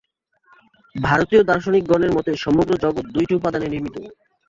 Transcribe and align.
ভারতীয় 0.95 1.41
দার্শনিকগণের 1.45 2.11
মতে 2.13 2.31
সমগ্র 2.37 2.71
জগৎ 2.83 3.05
দুইটি 3.15 3.33
উপাদানে 3.35 3.67
নির্মিত। 3.67 3.95